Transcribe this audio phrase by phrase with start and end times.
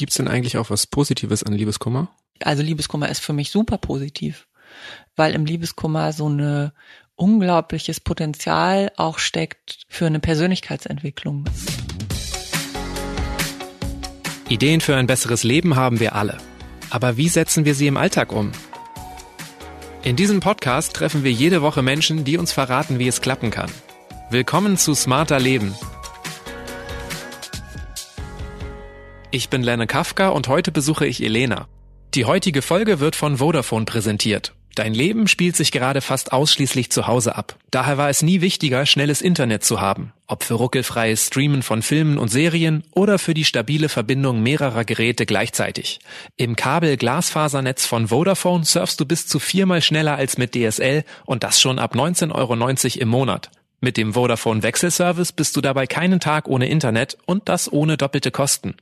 [0.00, 2.08] Gibt's denn eigentlich auch was Positives an Liebeskummer?
[2.42, 4.46] Also Liebeskummer ist für mich super positiv,
[5.14, 6.72] weil im Liebeskummer so eine
[7.16, 11.44] unglaubliches Potenzial auch steckt für eine Persönlichkeitsentwicklung.
[14.48, 16.38] Ideen für ein besseres Leben haben wir alle.
[16.88, 18.52] Aber wie setzen wir sie im Alltag um?
[20.02, 23.70] In diesem Podcast treffen wir jede Woche Menschen, die uns verraten, wie es klappen kann.
[24.30, 25.74] Willkommen zu Smarter Leben.
[29.32, 31.68] Ich bin Lenne Kafka und heute besuche ich Elena.
[32.14, 34.54] Die heutige Folge wird von Vodafone präsentiert.
[34.74, 37.56] Dein Leben spielt sich gerade fast ausschließlich zu Hause ab.
[37.70, 40.12] Daher war es nie wichtiger, schnelles Internet zu haben.
[40.26, 45.26] Ob für ruckelfreies Streamen von Filmen und Serien oder für die stabile Verbindung mehrerer Geräte
[45.26, 46.00] gleichzeitig.
[46.36, 51.60] Im Kabel-Glasfasernetz von Vodafone surfst du bis zu viermal schneller als mit DSL und das
[51.60, 53.50] schon ab 19,90 Euro im Monat.
[53.82, 58.30] Mit dem Vodafone Wechselservice bist du dabei keinen Tag ohne Internet und das ohne doppelte
[58.30, 58.74] Kosten.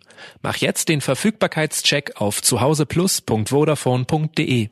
[0.42, 4.70] Mach jetzt den Verfügbarkeitscheck auf zuhauseplus.vodafone.de.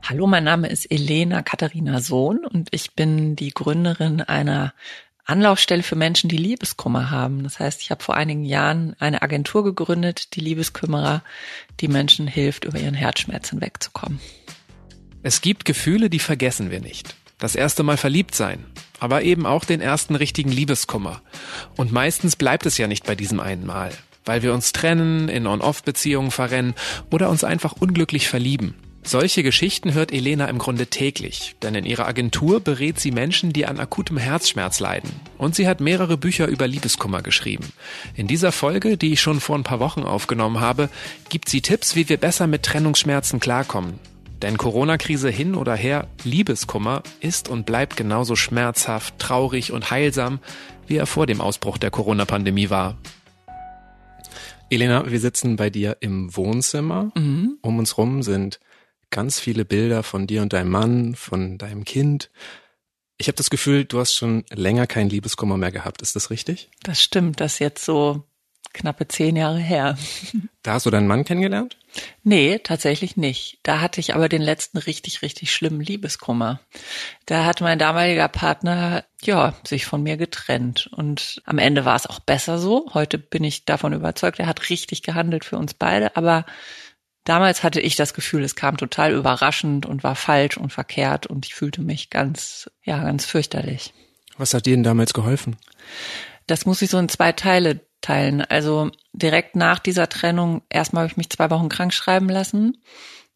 [0.00, 4.72] Hallo, mein Name ist Elena Katharina Sohn und ich bin die Gründerin einer
[5.24, 7.42] Anlaufstelle für Menschen, die Liebeskummer haben.
[7.42, 11.24] Das heißt, ich habe vor einigen Jahren eine Agentur gegründet, die Liebeskümmerer,
[11.80, 14.20] die Menschen hilft, über ihren Herzschmerz hinwegzukommen.
[15.24, 17.16] Es gibt Gefühle, die vergessen wir nicht.
[17.38, 18.64] Das erste Mal verliebt sein,
[19.00, 21.20] aber eben auch den ersten richtigen Liebeskummer.
[21.76, 23.90] Und meistens bleibt es ja nicht bei diesem einen Mal,
[24.24, 26.74] weil wir uns trennen, in On-Off-Beziehungen verrennen
[27.10, 28.74] oder uns einfach unglücklich verlieben.
[29.06, 33.66] Solche Geschichten hört Elena im Grunde täglich, denn in ihrer Agentur berät sie Menschen, die
[33.66, 35.10] an akutem Herzschmerz leiden.
[35.36, 37.70] Und sie hat mehrere Bücher über Liebeskummer geschrieben.
[38.14, 40.88] In dieser Folge, die ich schon vor ein paar Wochen aufgenommen habe,
[41.28, 43.98] gibt sie Tipps, wie wir besser mit Trennungsschmerzen klarkommen.
[44.44, 50.38] Denn Corona-Krise hin oder her, Liebeskummer ist und bleibt genauso schmerzhaft, traurig und heilsam,
[50.86, 52.98] wie er vor dem Ausbruch der Corona-Pandemie war.
[54.68, 57.10] Elena, wir sitzen bei dir im Wohnzimmer.
[57.14, 57.56] Mhm.
[57.62, 58.60] Um uns rum sind
[59.08, 62.30] ganz viele Bilder von dir und deinem Mann, von deinem Kind.
[63.16, 66.02] Ich habe das Gefühl, du hast schon länger keinen Liebeskummer mehr gehabt.
[66.02, 66.68] Ist das richtig?
[66.82, 68.24] Das stimmt, das ist jetzt so
[68.74, 69.96] knappe zehn Jahre her.
[70.62, 71.76] Da hast du deinen Mann kennengelernt?
[72.22, 73.58] Nee, tatsächlich nicht.
[73.62, 76.60] Da hatte ich aber den letzten richtig, richtig schlimmen Liebeskummer.
[77.26, 80.88] Da hat mein damaliger Partner, ja, sich von mir getrennt.
[80.88, 82.90] Und am Ende war es auch besser so.
[82.94, 86.16] Heute bin ich davon überzeugt, er hat richtig gehandelt für uns beide.
[86.16, 86.44] Aber
[87.24, 91.46] Damals hatte ich das Gefühl, es kam total überraschend und war falsch und verkehrt und
[91.46, 93.94] ich fühlte mich ganz, ja, ganz fürchterlich.
[94.36, 95.56] Was hat dir denn damals geholfen?
[96.46, 98.42] Das muss ich so in zwei Teile teilen.
[98.42, 102.78] Also direkt nach dieser Trennung, erstmal habe ich mich zwei Wochen krank schreiben lassen,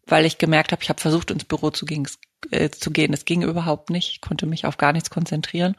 [0.07, 2.07] weil ich gemerkt habe, ich habe versucht, ins Büro zu gehen.
[2.51, 3.13] Äh, zu gehen.
[3.13, 4.11] Es ging überhaupt nicht.
[4.11, 5.75] Ich konnte mich auf gar nichts konzentrieren.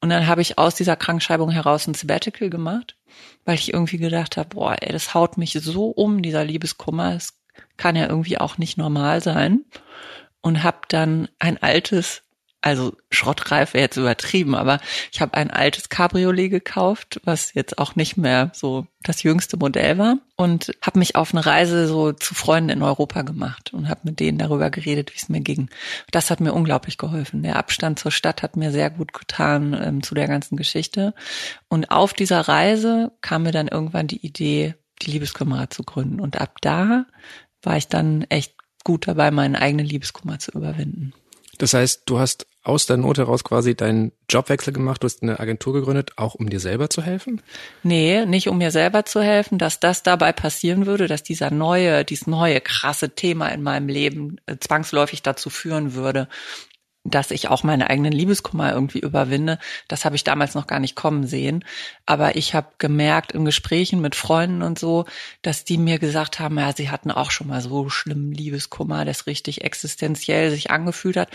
[0.00, 2.96] Und dann habe ich aus dieser Krankschreibung heraus ein Sabbatical gemacht,
[3.44, 7.14] weil ich irgendwie gedacht habe, boah, ey, das haut mich so um, dieser Liebeskummer.
[7.14, 7.40] Es
[7.78, 9.64] kann ja irgendwie auch nicht normal sein.
[10.42, 12.22] Und habe dann ein altes
[12.66, 14.80] also schrottreif wäre jetzt übertrieben, aber
[15.12, 19.98] ich habe ein altes Cabriolet gekauft, was jetzt auch nicht mehr so das jüngste Modell
[19.98, 24.00] war und habe mich auf eine Reise so zu Freunden in Europa gemacht und habe
[24.02, 25.70] mit denen darüber geredet, wie es mir ging.
[26.10, 27.44] Das hat mir unglaublich geholfen.
[27.44, 31.14] Der Abstand zur Stadt hat mir sehr gut getan ähm, zu der ganzen Geschichte.
[31.68, 36.18] Und auf dieser Reise kam mir dann irgendwann die Idee, die Liebeskümmerer zu gründen.
[36.18, 37.06] Und ab da
[37.62, 41.12] war ich dann echt gut dabei, meinen eigenen Liebeskummer zu überwinden.
[41.58, 45.38] Das heißt, du hast aus der Not heraus quasi deinen Jobwechsel gemacht, du hast eine
[45.38, 47.40] Agentur gegründet, auch um dir selber zu helfen?
[47.82, 52.04] Nee, nicht um mir selber zu helfen, dass das dabei passieren würde, dass dieser neue,
[52.04, 56.28] dieses neue krasse Thema in meinem Leben äh, zwangsläufig dazu führen würde,
[57.10, 59.58] dass ich auch meine eigenen Liebeskummer irgendwie überwinde.
[59.88, 61.64] Das habe ich damals noch gar nicht kommen sehen.
[62.04, 65.04] Aber ich habe gemerkt in Gesprächen mit Freunden und so,
[65.42, 69.26] dass die mir gesagt haben, ja, sie hatten auch schon mal so schlimmen Liebeskummer, das
[69.26, 71.28] richtig existenziell sich angefühlt hat.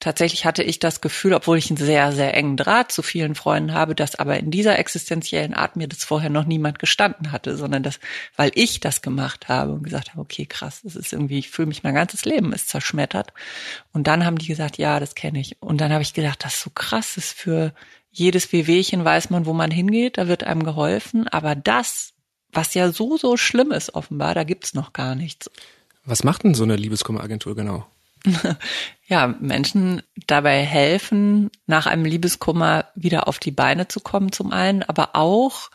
[0.00, 3.74] Tatsächlich hatte ich das Gefühl, obwohl ich einen sehr, sehr engen Draht zu vielen Freunden
[3.74, 7.82] habe, dass aber in dieser existenziellen Art mir das vorher noch niemand gestanden hatte, sondern
[7.82, 8.00] das,
[8.34, 11.68] weil ich das gemacht habe und gesagt habe, okay, krass, das ist irgendwie, ich fühle
[11.68, 13.34] mich, mein ganzes Leben ist zerschmettert.
[13.92, 15.60] Und dann haben die gesagt, ja, das kenne ich.
[15.60, 17.74] Und dann habe ich gedacht, das ist so krass, das ist für
[18.10, 21.28] jedes Wehwehchen weiß man, wo man hingeht, da wird einem geholfen.
[21.28, 22.14] Aber das,
[22.52, 25.50] was ja so, so schlimm ist offenbar, da gibt's noch gar nichts.
[26.06, 27.86] Was macht denn so eine Liebeskummeragentur genau?
[29.06, 34.82] ja, Menschen dabei helfen, nach einem Liebeskummer wieder auf die Beine zu kommen zum einen,
[34.82, 35.70] aber auch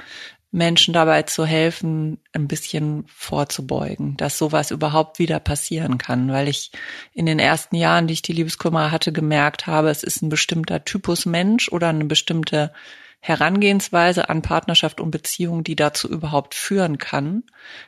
[0.55, 6.71] Menschen dabei zu helfen, ein bisschen vorzubeugen, dass sowas überhaupt wieder passieren kann, weil ich
[7.11, 10.85] in den ersten Jahren, die ich die Liebeskummer hatte, gemerkt habe, es ist ein bestimmter
[10.85, 12.71] Typus Mensch oder eine bestimmte
[13.19, 17.43] Herangehensweise an Partnerschaft und Beziehung, die dazu überhaupt führen kann,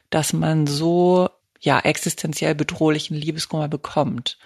[0.09, 4.37] dass man so ja existenziell bedrohlichen Liebeskummer bekommt.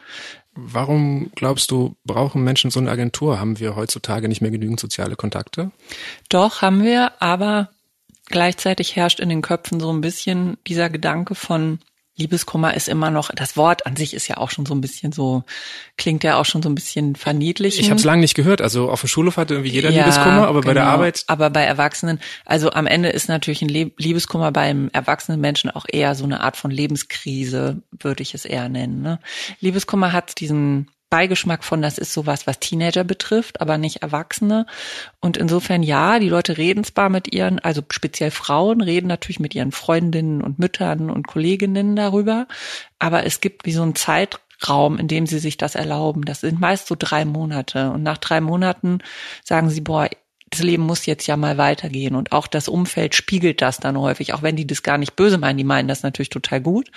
[0.54, 3.40] Warum glaubst du, brauchen Menschen so eine Agentur?
[3.40, 5.72] Haben wir heutzutage nicht mehr genügend soziale Kontakte?
[6.30, 7.70] Doch, haben wir, aber
[8.26, 11.80] gleichzeitig herrscht in den Köpfen so ein bisschen dieser Gedanke von,
[12.22, 15.12] Liebeskummer ist immer noch, das Wort an sich ist ja auch schon so ein bisschen
[15.12, 15.44] so,
[15.98, 17.80] klingt ja auch schon so ein bisschen verniedlich.
[17.80, 18.62] Ich habe es lange nicht gehört.
[18.62, 20.68] Also auf dem Schulhof hatte irgendwie jeder ja, Liebeskummer, aber genau.
[20.68, 20.94] bei der genau.
[20.94, 21.24] Arbeit.
[21.28, 26.16] Aber bei Erwachsenen, also am Ende ist natürlich ein Liebeskummer beim erwachsenen Menschen auch eher
[26.16, 29.02] so eine Art von Lebenskrise, würde ich es eher nennen.
[29.02, 29.20] Ne?
[29.60, 34.66] Liebeskummer hat diesen Beigeschmack von, das ist sowas, was Teenager betrifft, aber nicht Erwachsene.
[35.20, 39.54] Und insofern ja, die Leute reden zwar mit ihren, also speziell Frauen reden natürlich mit
[39.54, 42.48] ihren Freundinnen und Müttern und Kolleginnen darüber,
[42.98, 46.24] aber es gibt wie so einen Zeitraum, in dem sie sich das erlauben.
[46.24, 47.92] Das sind meist so drei Monate.
[47.92, 49.00] Und nach drei Monaten
[49.44, 50.08] sagen sie, boah,
[50.50, 52.16] das Leben muss jetzt ja mal weitergehen.
[52.16, 55.38] Und auch das Umfeld spiegelt das dann häufig, auch wenn die das gar nicht böse
[55.38, 56.90] meinen, die meinen das natürlich total gut.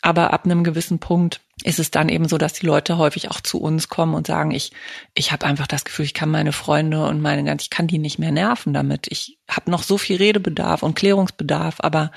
[0.00, 3.40] Aber ab einem gewissen Punkt ist es dann eben so, dass die Leute häufig auch
[3.40, 4.72] zu uns kommen und sagen, ich,
[5.14, 7.98] ich habe einfach das Gefühl, ich kann meine Freunde und meine ganz, ich kann die
[7.98, 9.06] nicht mehr nerven damit.
[9.08, 12.10] Ich habe noch so viel Redebedarf und Klärungsbedarf, aber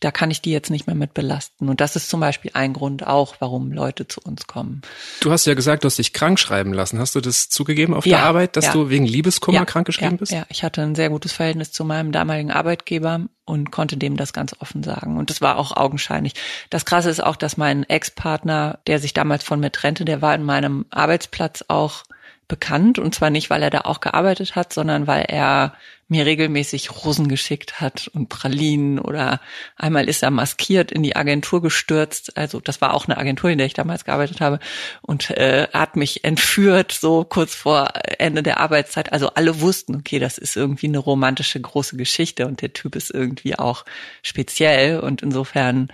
[0.00, 1.68] da kann ich die jetzt nicht mehr mit belasten.
[1.68, 4.82] Und das ist zum Beispiel ein Grund auch, warum Leute zu uns kommen.
[5.20, 6.98] Du hast ja gesagt, du hast dich krank schreiben lassen.
[6.98, 8.72] Hast du das zugegeben auf ja, der Arbeit, dass ja.
[8.72, 10.32] du wegen Liebeskummer ja, krank geschrieben bist?
[10.32, 14.32] Ja, ich hatte ein sehr gutes Verhältnis zu meinem damaligen Arbeitgeber und konnte dem das
[14.32, 15.18] ganz offen sagen.
[15.18, 16.34] Und das war auch augenscheinlich.
[16.70, 20.34] Das Krasse ist auch, dass mein Ex-Partner, der sich damals von mir trennte, der war
[20.34, 22.04] in meinem Arbeitsplatz auch
[22.52, 22.98] bekannt.
[22.98, 25.72] Und zwar nicht, weil er da auch gearbeitet hat, sondern weil er
[26.08, 29.40] mir regelmäßig Rosen geschickt hat und Pralinen oder
[29.76, 32.36] einmal ist er maskiert in die Agentur gestürzt.
[32.36, 34.58] Also das war auch eine Agentur, in der ich damals gearbeitet habe
[35.00, 37.88] und äh, hat mich entführt so kurz vor
[38.18, 39.14] Ende der Arbeitszeit.
[39.14, 43.10] Also alle wussten, okay, das ist irgendwie eine romantische große Geschichte und der Typ ist
[43.10, 43.86] irgendwie auch
[44.22, 45.88] speziell und insofern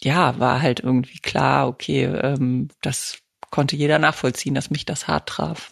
[0.00, 5.28] ja war halt irgendwie klar, okay, ähm, das konnte jeder nachvollziehen, dass mich das hart
[5.28, 5.70] traf.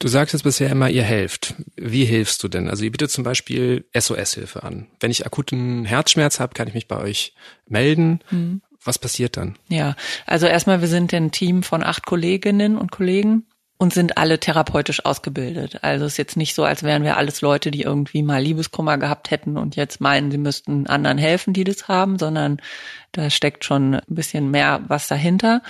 [0.00, 1.54] Du sagst jetzt bisher immer, ihr helft.
[1.76, 2.68] Wie hilfst du denn?
[2.68, 4.86] Also ihr bietet zum Beispiel SOS-Hilfe an.
[5.00, 7.34] Wenn ich akuten Herzschmerz habe, kann ich mich bei euch
[7.66, 8.20] melden.
[8.30, 8.62] Mhm.
[8.84, 9.58] Was passiert dann?
[9.68, 13.44] Ja, also erstmal, wir sind ein Team von acht Kolleginnen und Kollegen
[13.80, 15.78] und sind alle therapeutisch ausgebildet.
[15.82, 19.30] Also ist jetzt nicht so, als wären wir alles Leute, die irgendwie mal Liebeskummer gehabt
[19.30, 22.60] hätten und jetzt meinen, sie müssten anderen helfen, die das haben, sondern
[23.12, 25.62] da steckt schon ein bisschen mehr was dahinter.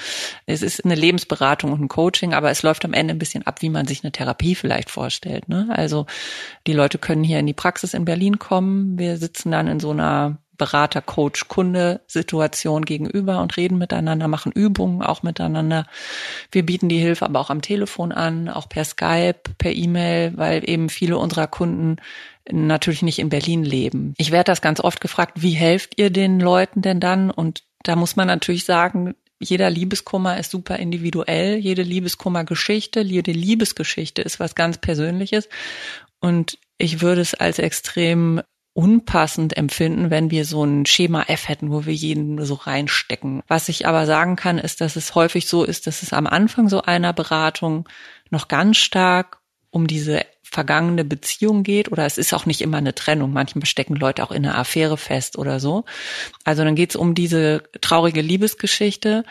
[0.46, 3.60] Es ist eine Lebensberatung und ein Coaching, aber es läuft am Ende ein bisschen ab,
[3.60, 5.50] wie man sich eine Therapie vielleicht vorstellt.
[5.50, 5.68] Ne?
[5.70, 6.06] Also
[6.66, 8.98] die Leute können hier in die Praxis in Berlin kommen.
[8.98, 14.52] Wir sitzen dann in so einer Berater, Coach, Kunde Situation gegenüber und reden miteinander, machen
[14.52, 15.86] Übungen auch miteinander.
[16.52, 20.68] Wir bieten die Hilfe aber auch am Telefon an, auch per Skype, per E-Mail, weil
[20.68, 21.96] eben viele unserer Kunden
[22.50, 24.14] natürlich nicht in Berlin leben.
[24.18, 27.30] Ich werde das ganz oft gefragt, wie helft ihr den Leuten denn dann?
[27.30, 34.22] Und da muss man natürlich sagen, jeder Liebeskummer ist super individuell, jede Liebeskummergeschichte, jede Liebesgeschichte
[34.22, 35.48] ist was ganz Persönliches.
[36.20, 38.42] Und ich würde es als extrem
[38.78, 43.42] unpassend empfinden, wenn wir so ein Schema F hätten, wo wir jeden so reinstecken.
[43.48, 46.68] Was ich aber sagen kann, ist, dass es häufig so ist, dass es am Anfang
[46.68, 47.88] so einer Beratung
[48.30, 49.40] noch ganz stark
[49.70, 53.32] um diese vergangene Beziehung geht oder es ist auch nicht immer eine Trennung.
[53.32, 55.84] Manchmal stecken Leute auch in einer Affäre fest oder so.
[56.44, 59.24] Also dann geht es um diese traurige Liebesgeschichte.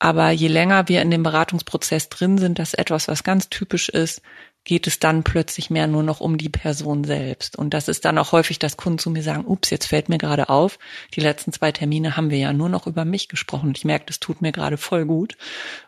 [0.00, 3.88] Aber je länger wir in dem Beratungsprozess drin sind, das ist etwas, was ganz typisch
[3.88, 4.20] ist,
[4.64, 7.56] geht es dann plötzlich mehr nur noch um die Person selbst.
[7.56, 10.18] Und das ist dann auch häufig, dass Kunden zu mir sagen, ups, jetzt fällt mir
[10.18, 10.78] gerade auf,
[11.14, 13.68] die letzten zwei Termine haben wir ja nur noch über mich gesprochen.
[13.68, 15.36] Und ich merke, das tut mir gerade voll gut,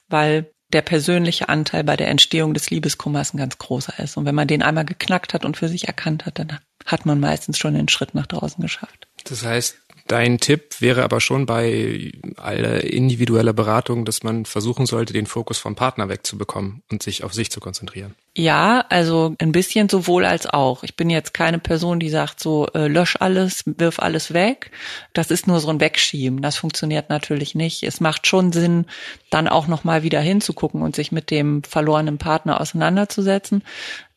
[0.08, 4.16] weil der persönliche Anteil bei der Entstehung des Liebeskummers ein ganz großer ist.
[4.16, 7.20] Und wenn man den einmal geknackt hat und für sich erkannt hat, dann hat man
[7.20, 9.06] meistens schon den Schritt nach draußen geschafft.
[9.24, 9.76] Das heißt,
[10.12, 15.56] Dein Tipp wäre aber schon bei aller individueller Beratung, dass man versuchen sollte, den Fokus
[15.56, 18.14] vom Partner wegzubekommen und sich auf sich zu konzentrieren.
[18.36, 20.82] Ja, also ein bisschen sowohl als auch.
[20.82, 24.70] Ich bin jetzt keine Person, die sagt so, äh, lösch alles, wirf alles weg.
[25.14, 26.42] Das ist nur so ein Wegschieben.
[26.42, 27.82] Das funktioniert natürlich nicht.
[27.82, 28.84] Es macht schon Sinn,
[29.30, 33.64] dann auch nochmal wieder hinzugucken und sich mit dem verlorenen Partner auseinanderzusetzen.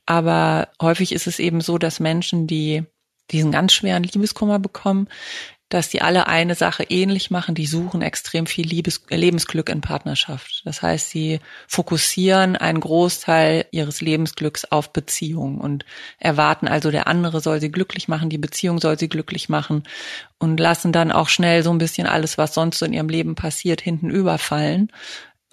[0.06, 2.84] Aber häufig ist es eben so, dass Menschen, die
[3.32, 5.08] diesen ganz schweren Liebeskummer bekommen,
[5.70, 10.62] dass die alle eine Sache ähnlich machen, die suchen extrem viel Liebes Lebensglück in Partnerschaft.
[10.64, 15.84] Das heißt, sie fokussieren einen Großteil ihres Lebensglücks auf Beziehung und
[16.20, 19.84] erwarten also, der andere soll sie glücklich machen, die Beziehung soll sie glücklich machen
[20.38, 23.34] und lassen dann auch schnell so ein bisschen alles, was sonst so in ihrem Leben
[23.34, 24.92] passiert, hinten überfallen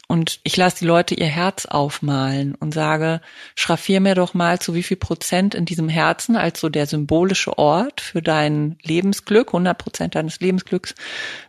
[0.09, 3.21] Und ich lasse die Leute ihr Herz aufmalen und sage,
[3.54, 7.56] schraffier mir doch mal zu wie viel Prozent in diesem Herzen als so der symbolische
[7.56, 10.94] Ort für dein Lebensglück, 100 Prozent deines Lebensglücks,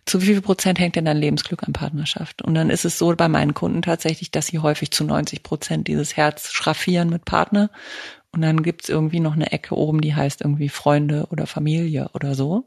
[0.05, 2.41] zu wie viel Prozent hängt denn dein Lebensglück an Partnerschaft?
[2.41, 5.87] Und dann ist es so bei meinen Kunden tatsächlich, dass sie häufig zu 90 Prozent
[5.87, 7.69] dieses Herz schraffieren mit Partner
[8.33, 12.33] und dann gibt's irgendwie noch eine Ecke oben, die heißt irgendwie Freunde oder Familie oder
[12.33, 12.65] so.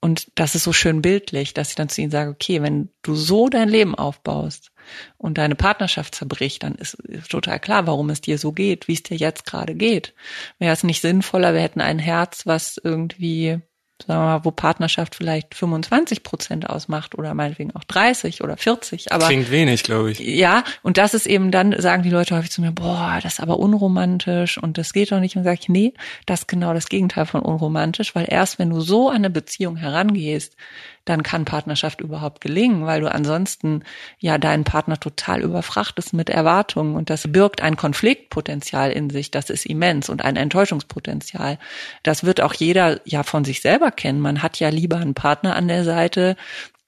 [0.00, 3.14] Und das ist so schön bildlich, dass ich dann zu ihnen sage, okay, wenn du
[3.14, 4.72] so dein Leben aufbaust
[5.18, 8.94] und deine Partnerschaft zerbricht, dann ist, ist total klar, warum es dir so geht, wie
[8.94, 10.14] es dir jetzt gerade geht.
[10.58, 13.60] Wäre es nicht sinnvoller, wir hätten ein Herz, was irgendwie
[14.04, 19.12] sagen wir mal, wo Partnerschaft vielleicht 25 Prozent ausmacht oder meinetwegen auch 30 oder 40.
[19.12, 20.18] Aber klingt wenig, glaube ich.
[20.18, 23.40] Ja, und das ist eben dann sagen die Leute häufig zu mir, boah, das ist
[23.40, 25.36] aber unromantisch und das geht doch nicht.
[25.36, 25.94] Und sage ich, nee,
[26.26, 29.76] das ist genau das Gegenteil von unromantisch, weil erst wenn du so an eine Beziehung
[29.76, 30.56] herangehst,
[31.06, 33.84] dann kann Partnerschaft überhaupt gelingen, weil du ansonsten
[34.18, 39.48] ja deinen Partner total überfrachtest mit Erwartungen und das birgt ein Konfliktpotenzial in sich, das
[39.48, 41.58] ist immens und ein Enttäuschungspotenzial.
[42.02, 44.20] Das wird auch jeder ja von sich selber kennen.
[44.20, 46.36] Man hat ja lieber einen Partner an der Seite,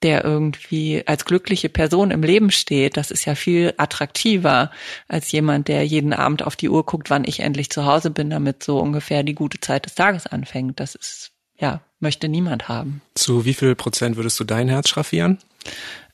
[0.02, 4.70] der irgendwie als glückliche Person im Leben steht, das ist ja viel attraktiver
[5.08, 8.30] als jemand, der jeden Abend auf die Uhr guckt, wann ich endlich zu Hause bin,
[8.30, 10.78] damit so ungefähr die gute Zeit des Tages anfängt.
[10.78, 13.02] Das ist ja, möchte niemand haben.
[13.14, 15.38] Zu wie viel Prozent würdest du dein Herz schraffieren?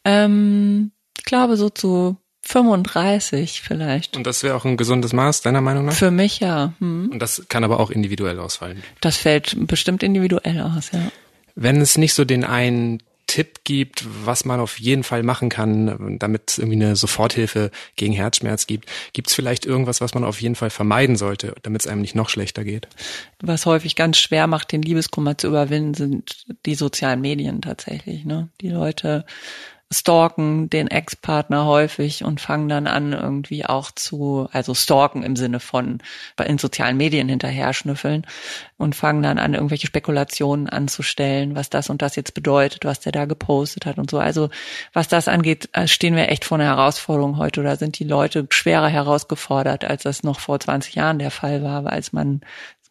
[0.05, 4.17] Ähm, ich glaube so zu 35 vielleicht.
[4.17, 5.95] Und das wäre auch ein gesundes Maß, deiner Meinung nach?
[5.95, 6.75] Für mich ja.
[6.79, 7.11] Hm.
[7.13, 8.83] Und das kann aber auch individuell ausfallen.
[9.01, 11.01] Das fällt bestimmt individuell aus, ja.
[11.55, 16.19] Wenn es nicht so den einen Tipp gibt, was man auf jeden Fall machen kann,
[16.19, 18.89] damit es irgendwie eine Soforthilfe gegen Herzschmerz gibt.
[19.13, 22.15] Gibt es vielleicht irgendwas, was man auf jeden Fall vermeiden sollte, damit es einem nicht
[22.15, 22.89] noch schlechter geht?
[23.41, 28.25] Was häufig ganz schwer macht, den Liebeskummer zu überwinden, sind die sozialen Medien tatsächlich.
[28.25, 28.49] Ne?
[28.61, 29.25] Die Leute
[29.93, 35.61] stalken den Ex-Partner häufig und fangen dann an irgendwie auch zu, also stalken im Sinne
[35.61, 35.99] von
[36.45, 38.27] in sozialen Medien hinterher schnüffeln
[38.77, 43.13] und fangen dann an, irgendwelche Spekulationen anzustellen, was das und das jetzt bedeutet, was der
[43.13, 44.19] da gepostet hat und so.
[44.19, 44.51] Also
[44.93, 48.47] was das angeht, äh, stehen wir echt vor einer Herausforderung heute oder sind die Leute
[48.51, 52.41] schwerer herausgefordert, als das noch vor 20 Jahren der Fall war, als man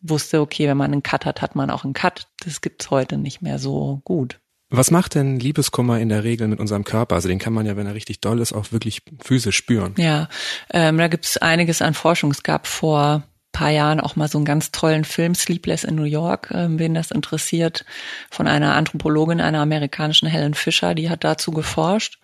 [0.02, 2.28] wusste, okay, wenn man einen Cut hat, hat man auch einen Cut.
[2.46, 4.40] Das gibt's heute nicht mehr so gut.
[4.76, 7.14] Was macht denn Liebeskummer in der Regel mit unserem Körper?
[7.14, 9.94] Also den kann man ja, wenn er richtig doll ist, auch wirklich physisch spüren.
[9.98, 10.30] Ja,
[10.72, 12.32] ähm, da gibt es einiges an Forschung.
[12.32, 16.04] Es gab vor paar Jahren auch mal so einen ganz tollen Film, Sleepless in New
[16.04, 17.86] York, ähm, wen das interessiert,
[18.32, 22.20] von einer Anthropologin, einer amerikanischen Helen Fisher, die hat dazu geforscht.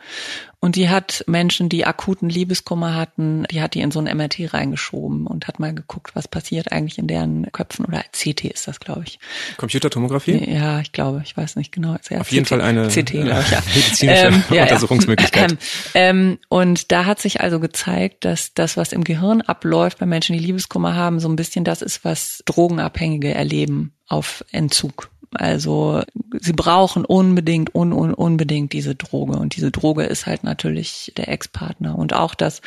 [0.62, 4.54] Und die hat Menschen, die akuten Liebeskummer hatten, die hat die in so ein MRT
[4.54, 8.82] reingeschoben und hat mal geguckt, was passiert eigentlich in deren Köpfen oder CT ist das,
[8.82, 9.20] glaube ich.
[9.56, 10.52] Computertomographie?
[10.52, 11.96] Ja, ich glaube, ich weiß nicht genau.
[12.10, 13.64] Ja, Auf CT, jeden Fall eine CT, glaube ich, ja.
[13.76, 15.58] medizinische ähm, ja, Untersuchungsmöglichkeit.
[15.94, 20.34] Ähm, und da hat sich also gezeigt, dass das, was im Gehirn abläuft bei Menschen,
[20.34, 25.10] die Liebeskummer haben, so ein bisschen das ist, was Drogenabhängige erleben auf Entzug.
[25.34, 26.02] Also
[26.40, 29.38] sie brauchen unbedingt, un, un, unbedingt diese Droge.
[29.38, 31.98] Und diese Droge ist halt natürlich der Ex-Partner.
[31.98, 32.62] Und auch, dass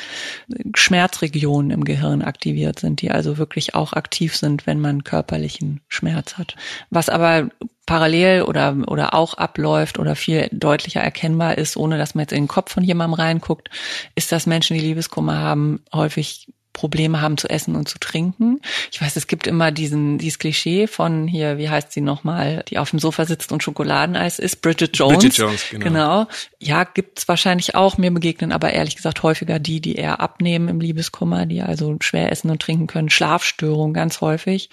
[0.74, 6.38] Schmerzregionen im Gehirn aktiviert sind, die also wirklich auch aktiv sind, wenn man körperlichen Schmerz
[6.38, 6.54] hat.
[6.90, 7.50] Was aber
[7.86, 12.44] parallel oder, oder auch abläuft oder viel deutlicher erkennbar ist, ohne dass man jetzt in
[12.44, 13.70] den Kopf von jemandem reinguckt,
[14.14, 18.60] ist, dass Menschen, die Liebeskummer haben, häufig Probleme haben zu essen und zu trinken.
[18.90, 22.78] Ich weiß, es gibt immer diesen dieses Klischee von hier, wie heißt sie nochmal, die
[22.78, 25.18] auf dem Sofa sitzt und Schokoladeneis isst, Bridget Jones.
[25.18, 25.84] Bridget Jones, genau.
[25.84, 26.26] genau.
[26.58, 27.98] Ja, gibt's wahrscheinlich auch.
[27.98, 32.32] Mir begegnen aber ehrlich gesagt häufiger die, die eher abnehmen im Liebeskummer, die also schwer
[32.32, 33.10] essen und trinken können.
[33.10, 34.70] Schlafstörungen ganz häufig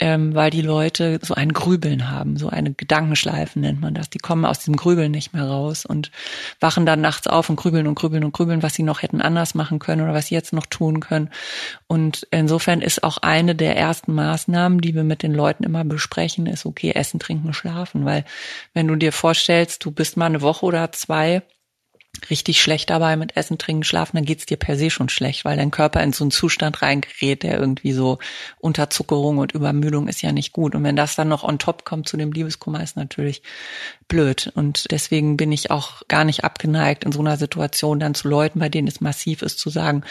[0.00, 4.10] ähm, weil die Leute so ein Grübeln haben, so eine Gedankenschleifen nennt man das.
[4.10, 6.10] Die kommen aus diesem Grübeln nicht mehr raus und
[6.58, 9.54] wachen dann nachts auf und grübeln und grübeln und grübeln, was sie noch hätten anders
[9.54, 11.30] machen können oder was sie jetzt noch tun können.
[11.86, 16.46] Und insofern ist auch eine der ersten Maßnahmen, die wir mit den Leuten immer besprechen,
[16.46, 18.24] ist okay, essen, trinken, schlafen, weil
[18.72, 21.42] wenn du dir vorstellst, du bist mal eine Woche oder zwei
[22.30, 25.56] richtig schlecht dabei mit Essen, Trinken, Schlafen, dann geht's dir per se schon schlecht, weil
[25.56, 28.18] dein Körper in so einen Zustand reingerät, der irgendwie so
[28.58, 30.74] Unterzuckerung und Übermüdung ist ja nicht gut.
[30.74, 33.42] Und wenn das dann noch on top kommt zu dem Liebeskummer, ist natürlich
[34.08, 34.52] blöd.
[34.54, 38.58] Und deswegen bin ich auch gar nicht abgeneigt, in so einer Situation dann zu Leuten,
[38.58, 40.04] bei denen es massiv ist, zu sagen,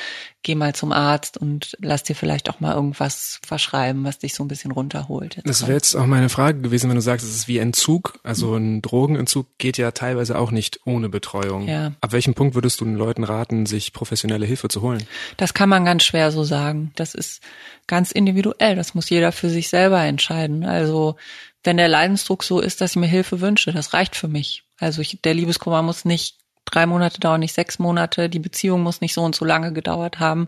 [0.44, 4.44] geh mal zum Arzt und lass dir vielleicht auch mal irgendwas verschreiben, was dich so
[4.44, 5.42] ein bisschen runterholt.
[5.46, 8.20] das wäre jetzt auch meine Frage gewesen, wenn du sagst, es ist wie Entzug.
[8.24, 11.68] Also ein Drogenentzug geht ja teilweise auch nicht ohne Betreuung.
[11.68, 11.94] Ja.
[12.02, 15.04] Ab welchem Punkt würdest du den Leuten raten, sich professionelle Hilfe zu holen?
[15.38, 16.92] Das kann man ganz schwer so sagen.
[16.96, 17.42] Das ist
[17.88, 18.76] ganz individuell.
[18.76, 20.66] Das muss jeder für sich selber entscheiden.
[20.66, 21.16] Also
[21.64, 24.64] wenn der Leidensdruck so ist, dass ich mir Hilfe wünsche, das reicht für mich.
[24.80, 28.30] Also ich, der Liebeskummer muss nicht drei Monate dauern, nicht sechs Monate.
[28.30, 30.48] Die Beziehung muss nicht so und so lange gedauert haben,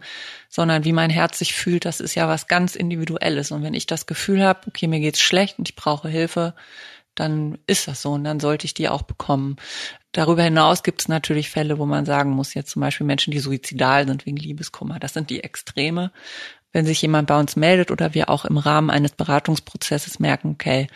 [0.49, 3.51] sondern wie mein Herz sich fühlt, das ist ja was ganz Individuelles.
[3.51, 6.53] Und wenn ich das Gefühl habe, okay, mir geht's schlecht und ich brauche Hilfe,
[7.15, 9.55] dann ist das so und dann sollte ich die auch bekommen.
[10.11, 13.39] Darüber hinaus gibt es natürlich Fälle, wo man sagen muss, jetzt zum Beispiel Menschen, die
[13.39, 14.99] suizidal sind wegen Liebeskummer.
[14.99, 16.11] Das sind die Extreme
[16.75, 20.87] wenn sich jemand bei uns meldet oder wir auch im Rahmen eines Beratungsprozesses merken, okay,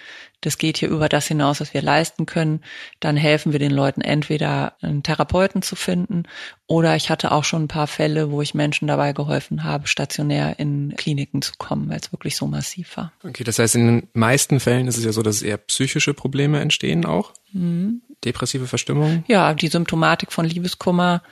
[0.42, 2.62] das geht hier über das hinaus, was wir leisten können,
[3.00, 6.24] dann helfen wir den Leuten entweder einen Therapeuten zu finden
[6.68, 10.60] oder ich hatte auch schon ein paar Fälle, wo ich Menschen dabei geholfen habe, stationär
[10.60, 13.14] in Kliniken zu kommen, weil es wirklich so massiv war.
[13.24, 16.60] Okay, das heißt, in den meisten Fällen ist es ja so, dass eher psychische Probleme
[16.60, 17.34] entstehen auch.
[17.54, 18.02] Mhm.
[18.26, 19.24] Depressive Verstimmung?
[19.28, 21.24] Ja, die Symptomatik von Liebeskummer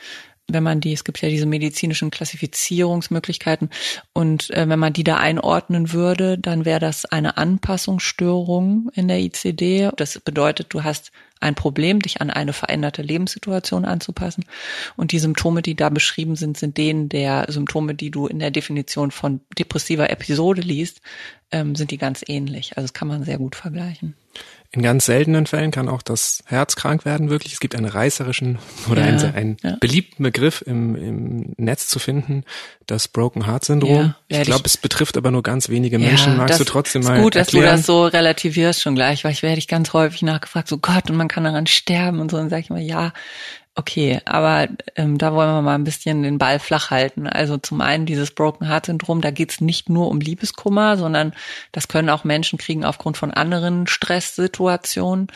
[0.50, 3.70] wenn man die, es gibt ja diese medizinischen Klassifizierungsmöglichkeiten
[4.14, 9.20] und äh, wenn man die da einordnen würde, dann wäre das eine Anpassungsstörung in der
[9.20, 9.90] ICD.
[9.98, 14.46] Das bedeutet, du hast ein Problem, dich an eine veränderte Lebenssituation anzupassen.
[14.96, 18.52] Und die Symptome, die da beschrieben sind, sind denen der Symptome, die du in der
[18.52, 21.02] Definition von depressiver Episode liest,
[21.52, 22.78] ähm, sind die ganz ähnlich.
[22.78, 24.16] Also das kann man sehr gut vergleichen.
[24.72, 27.54] In ganz seltenen Fällen kann auch das Herz krank werden, wirklich.
[27.54, 28.60] Es gibt einen reißerischen
[28.92, 29.78] oder ja, einen, einen ja.
[29.80, 32.44] beliebten Begriff im, im Netz zu finden,
[32.86, 34.14] das Broken Heart Syndrom.
[34.30, 36.36] Ja, ich glaube, es betrifft aber nur ganz wenige Menschen.
[36.36, 37.66] Magst du trotzdem mal ist gut, erklären?
[37.66, 40.78] dass du das so relativierst schon gleich, weil ich werde ich ganz häufig nachgefragt, so
[40.78, 42.38] Gott, und man kann daran sterben und so.
[42.38, 43.14] Und sage ich immer, ja,
[43.80, 47.28] Okay, aber ähm, da wollen wir mal ein bisschen den Ball flach halten.
[47.28, 51.32] Also zum einen dieses Broken Heart Syndrom, da geht's nicht nur um Liebeskummer, sondern
[51.74, 55.28] das können auch Menschen kriegen aufgrund von anderen Stresssituationen.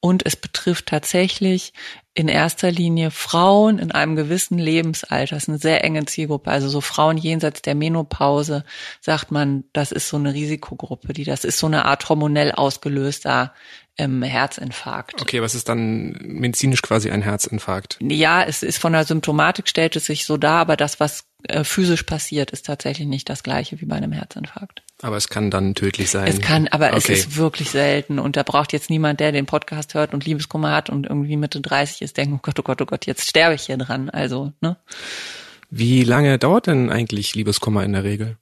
[0.00, 1.74] Und es betrifft tatsächlich
[2.14, 5.36] in erster Linie Frauen in einem gewissen Lebensalter.
[5.36, 6.50] Das ist eine sehr enge Zielgruppe.
[6.50, 8.64] Also so Frauen jenseits der Menopause
[9.02, 13.52] sagt man, das ist so eine Risikogruppe, die das ist so eine Art hormonell ausgelöster
[14.00, 15.20] ähm, Herzinfarkt.
[15.20, 17.98] Okay, was ist dann medizinisch quasi ein Herzinfarkt?
[18.00, 21.64] Ja, es ist von der Symptomatik stellt es sich so dar, aber das, was äh,
[21.64, 24.82] physisch passiert, ist tatsächlich nicht das gleiche wie bei einem Herzinfarkt.
[25.02, 26.26] Aber es kann dann tödlich sein.
[26.26, 26.96] Es kann, aber okay.
[26.98, 30.72] es ist wirklich selten und da braucht jetzt niemand, der den Podcast hört und Liebeskummer
[30.72, 33.54] hat und irgendwie Mitte 30 ist, denken, oh Gott, oh Gott, oh Gott, jetzt sterbe
[33.54, 34.10] ich hier dran.
[34.10, 34.76] Also, ne?
[35.70, 38.36] Wie lange dauert denn eigentlich Liebeskummer in der Regel?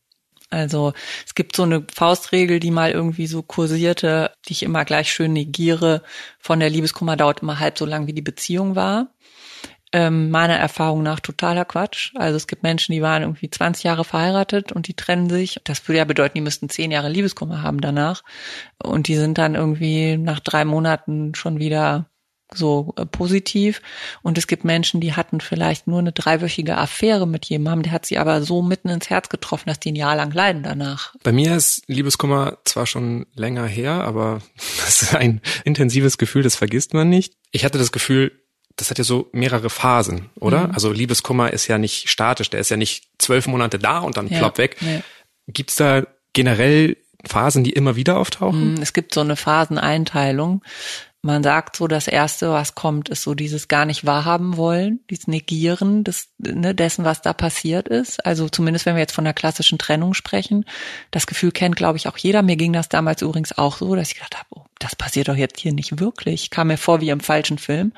[0.50, 0.92] Also
[1.26, 5.32] es gibt so eine Faustregel, die mal irgendwie so kursierte, die ich immer gleich schön
[5.32, 6.02] negiere.
[6.38, 9.08] Von der Liebeskummer dauert immer halb so lang, wie die Beziehung war.
[9.90, 12.12] Ähm, meiner Erfahrung nach totaler Quatsch.
[12.14, 15.60] Also es gibt Menschen, die waren irgendwie 20 Jahre verheiratet und die trennen sich.
[15.64, 18.22] Das würde ja bedeuten, die müssten 10 Jahre Liebeskummer haben danach.
[18.82, 22.06] Und die sind dann irgendwie nach drei Monaten schon wieder
[22.54, 23.82] so äh, positiv.
[24.22, 28.06] Und es gibt Menschen, die hatten vielleicht nur eine dreiwöchige Affäre mit jemandem, der hat
[28.06, 31.14] sie aber so mitten ins Herz getroffen, dass die ein Jahr lang leiden danach.
[31.22, 34.40] Bei mir ist Liebeskummer zwar schon länger her, aber
[34.84, 37.34] das ist ein intensives Gefühl, das vergisst man nicht.
[37.50, 38.32] Ich hatte das Gefühl,
[38.76, 40.68] das hat ja so mehrere Phasen, oder?
[40.68, 40.74] Mhm.
[40.74, 44.28] Also Liebeskummer ist ja nicht statisch, der ist ja nicht zwölf Monate da und dann
[44.28, 44.76] ja, plopp weg.
[44.80, 45.00] Ja.
[45.48, 48.74] Gibt's da generell Phasen, die immer wieder auftauchen?
[48.74, 50.62] Mhm, es gibt so eine Phaseneinteilung.
[51.20, 55.26] Man sagt so, das erste, was kommt, ist so dieses gar nicht wahrhaben wollen, dieses
[55.26, 58.24] Negieren des, ne, dessen, was da passiert ist.
[58.24, 60.64] Also zumindest, wenn wir jetzt von der klassischen Trennung sprechen.
[61.10, 62.42] Das Gefühl kennt, glaube ich, auch jeder.
[62.42, 65.34] Mir ging das damals übrigens auch so, dass ich gedacht habe, oh, das passiert doch
[65.34, 66.44] jetzt hier nicht wirklich.
[66.44, 67.92] Ich kam mir vor wie im falschen Film.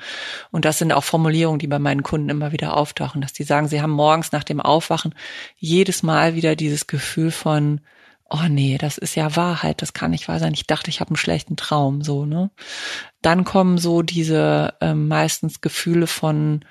[0.50, 3.68] Und das sind auch Formulierungen, die bei meinen Kunden immer wieder auftauchen, dass die sagen,
[3.68, 5.14] sie haben morgens nach dem Aufwachen
[5.58, 7.82] jedes Mal wieder dieses Gefühl von,
[8.30, 10.54] oh nee, das ist ja Wahrheit, das kann nicht wahr sein.
[10.54, 12.50] Ich dachte, ich habe einen schlechten Traum, so, ne?
[13.22, 16.64] Dann kommen so diese ähm, meistens Gefühle von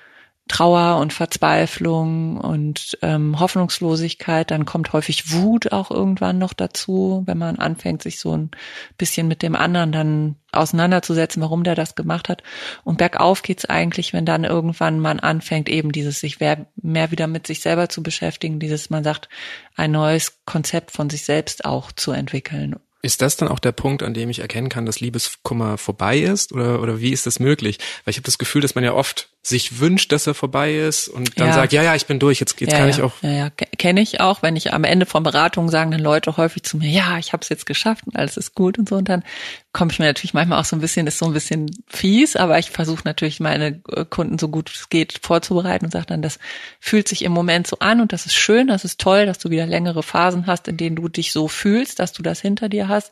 [0.50, 4.50] Trauer und Verzweiflung und ähm, Hoffnungslosigkeit.
[4.50, 8.50] Dann kommt häufig Wut auch irgendwann noch dazu, wenn man anfängt, sich so ein
[8.98, 12.42] bisschen mit dem anderen dann auseinanderzusetzen, warum der das gemacht hat.
[12.82, 17.46] Und bergauf geht's eigentlich, wenn dann irgendwann man anfängt, eben dieses sich mehr, wieder mit
[17.46, 19.28] sich selber zu beschäftigen, dieses, man sagt,
[19.76, 24.02] ein neues Konzept von sich selbst auch zu entwickeln ist das dann auch der Punkt,
[24.02, 26.52] an dem ich erkennen kann, dass Liebeskummer vorbei ist?
[26.52, 27.78] Oder, oder wie ist das möglich?
[28.04, 31.08] Weil ich habe das Gefühl, dass man ja oft sich wünscht, dass er vorbei ist
[31.08, 31.54] und dann ja.
[31.54, 32.94] sagt, ja, ja, ich bin durch, jetzt, jetzt ja, kann ja.
[32.94, 33.12] ich auch.
[33.22, 36.62] Ja, ja, kenne ich auch, wenn ich am Ende von Beratungen sagen dann Leute häufig
[36.62, 38.96] zu mir, ja, ich habe es jetzt geschafft und alles ist gut und so.
[38.96, 39.24] Und dann
[39.72, 42.58] komme ich mir natürlich manchmal auch so ein bisschen, ist so ein bisschen fies, aber
[42.58, 46.38] ich versuche natürlich meine äh, Kunden so gut es geht vorzubereiten und sage dann, das
[46.78, 49.48] fühlt sich im Moment so an und das ist schön, das ist toll, dass du
[49.48, 52.88] wieder längere Phasen hast, in denen du dich so fühlst, dass du das hinter dir
[52.88, 53.10] hast.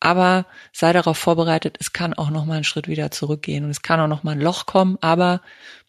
[0.00, 3.82] Aber sei darauf vorbereitet, es kann auch noch mal einen Schritt wieder zurückgehen und es
[3.82, 5.40] kann auch noch mal ein Loch kommen, aber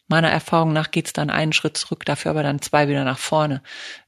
[0.08, 3.62] meiner Erfahrung nach geht's dann einen Schritt zurück, dafür aber dann zwei wieder nach vorne.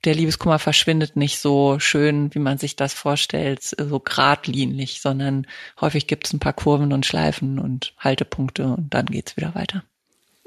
[0.06, 5.46] Der Liebeskummer verschwindet nicht so schön, wie man sich das vorstellt, so geradlinig, sondern
[5.82, 9.84] häufig gibt's ein paar Kurven und Schleifen und Haltepunkte und dann geht's wieder weiter.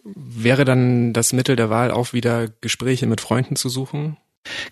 [0.05, 4.17] Wäre dann das Mittel der Wahl auch wieder Gespräche mit Freunden zu suchen?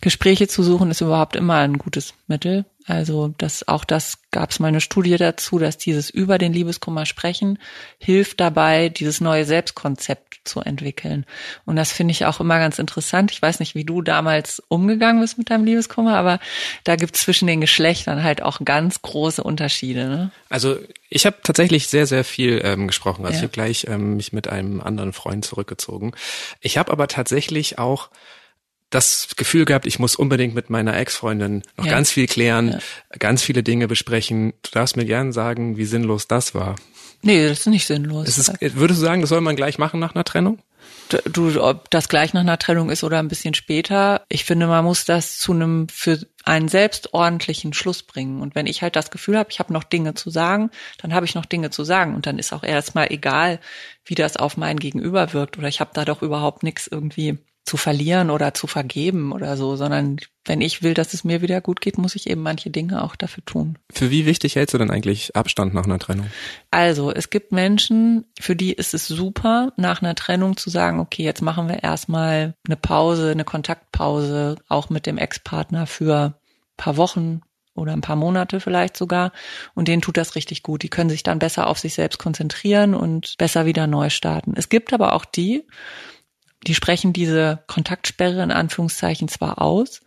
[0.00, 2.64] Gespräche zu suchen ist überhaupt immer ein gutes Mittel.
[2.86, 7.06] Also das, auch das gab es mal eine Studie dazu, dass dieses über den Liebeskummer
[7.06, 7.58] sprechen
[7.98, 11.26] hilft dabei, dieses neue Selbstkonzept zu entwickeln.
[11.66, 13.30] Und das finde ich auch immer ganz interessant.
[13.30, 16.40] Ich weiß nicht, wie du damals umgegangen bist mit deinem Liebeskummer, aber
[16.84, 20.08] da gibt es zwischen den Geschlechtern halt auch ganz große Unterschiede.
[20.08, 20.30] Ne?
[20.48, 20.78] Also
[21.10, 23.24] ich habe tatsächlich sehr, sehr viel ähm, gesprochen.
[23.24, 23.38] Also ja.
[23.38, 26.12] ich habe gleich ähm, mich mit einem anderen Freund zurückgezogen.
[26.60, 28.08] Ich habe aber tatsächlich auch
[28.90, 31.92] das Gefühl gehabt, ich muss unbedingt mit meiner Ex-Freundin noch ja.
[31.92, 32.78] ganz viel klären, ja.
[33.18, 34.52] ganz viele Dinge besprechen.
[34.62, 36.76] Du darfst mir gern sagen, wie sinnlos das war.
[37.22, 38.28] Nee, das ist nicht sinnlos.
[38.28, 40.58] Ist es, würdest du sagen, das soll man gleich machen nach einer Trennung?
[41.24, 44.22] Du, ob das gleich nach einer Trennung ist oder ein bisschen später.
[44.28, 48.40] Ich finde, man muss das zu einem für einen selbst ordentlichen Schluss bringen.
[48.40, 51.26] Und wenn ich halt das Gefühl habe, ich habe noch Dinge zu sagen, dann habe
[51.26, 52.14] ich noch Dinge zu sagen.
[52.14, 53.60] Und dann ist auch erstmal egal,
[54.04, 55.58] wie das auf mein Gegenüber wirkt.
[55.58, 57.38] Oder ich habe da doch überhaupt nichts irgendwie
[57.70, 61.60] zu verlieren oder zu vergeben oder so, sondern wenn ich will, dass es mir wieder
[61.60, 63.78] gut geht, muss ich eben manche Dinge auch dafür tun.
[63.92, 66.26] Für wie wichtig hältst du denn eigentlich Abstand nach einer Trennung?
[66.72, 71.22] Also, es gibt Menschen, für die ist es super, nach einer Trennung zu sagen, okay,
[71.22, 76.34] jetzt machen wir erstmal eine Pause, eine Kontaktpause, auch mit dem Ex-Partner für
[76.76, 77.42] paar Wochen
[77.76, 79.30] oder ein paar Monate vielleicht sogar.
[79.74, 80.82] Und denen tut das richtig gut.
[80.82, 84.54] Die können sich dann besser auf sich selbst konzentrieren und besser wieder neu starten.
[84.56, 85.68] Es gibt aber auch die,
[86.66, 90.02] die sprechen diese Kontaktsperre in Anführungszeichen zwar aus,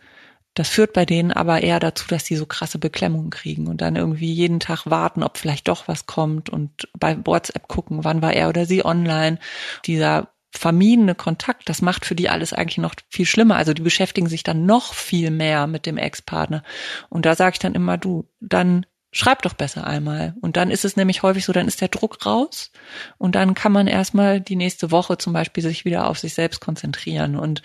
[0.54, 3.96] das führt bei denen aber eher dazu, dass die so krasse Beklemmungen kriegen und dann
[3.96, 8.32] irgendwie jeden Tag warten, ob vielleicht doch was kommt und bei WhatsApp gucken, wann war
[8.32, 9.38] er oder sie online.
[9.84, 13.56] Dieser vermiedene Kontakt, das macht für die alles eigentlich noch viel schlimmer.
[13.56, 16.62] Also die beschäftigen sich dann noch viel mehr mit dem Ex-Partner.
[17.08, 20.34] Und da sage ich dann immer, du, dann schreib doch besser einmal.
[20.40, 22.70] Und dann ist es nämlich häufig so, dann ist der Druck raus
[23.16, 26.60] und dann kann man erstmal die nächste Woche zum Beispiel sich wieder auf sich selbst
[26.60, 27.36] konzentrieren.
[27.36, 27.62] Und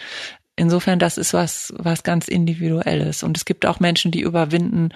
[0.59, 3.23] insofern, das ist was, was ganz Individuelles.
[3.23, 4.89] Und es gibt auch Menschen, die überwinden